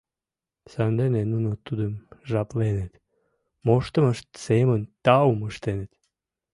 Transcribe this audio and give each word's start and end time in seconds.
Сандене 0.71 1.21
нуно 1.33 1.51
тудым 1.65 1.93
жапленыт, 2.29 2.93
моштымышт 3.65 4.27
семын 4.45 4.81
таум 5.05 5.39
ыштеныт. 5.49 5.91